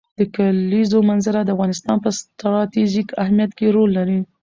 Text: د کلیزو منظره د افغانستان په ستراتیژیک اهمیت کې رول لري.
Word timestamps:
د 0.19 0.19
کلیزو 0.35 0.99
منظره 1.09 1.39
د 1.43 1.49
افغانستان 1.55 1.97
په 2.03 2.09
ستراتیژیک 2.19 3.07
اهمیت 3.23 3.51
کې 3.57 3.73
رول 3.75 3.89
لري. 3.97 4.19